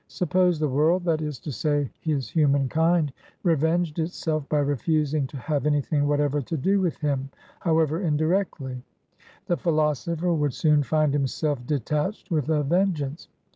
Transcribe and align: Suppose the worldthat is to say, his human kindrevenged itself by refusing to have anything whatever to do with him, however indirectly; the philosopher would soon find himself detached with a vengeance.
Suppose 0.07 0.57
the 0.57 0.67
worldthat 0.67 1.21
is 1.21 1.37
to 1.41 1.51
say, 1.51 1.91
his 1.99 2.27
human 2.27 2.67
kindrevenged 2.67 3.99
itself 3.99 4.49
by 4.49 4.57
refusing 4.57 5.27
to 5.27 5.37
have 5.37 5.67
anything 5.67 6.07
whatever 6.07 6.41
to 6.41 6.57
do 6.57 6.81
with 6.81 6.97
him, 6.97 7.29
however 7.59 8.01
indirectly; 8.01 8.81
the 9.45 9.57
philosopher 9.57 10.33
would 10.33 10.55
soon 10.55 10.81
find 10.81 11.13
himself 11.13 11.63
detached 11.67 12.31
with 12.31 12.49
a 12.49 12.63
vengeance. 12.63 13.27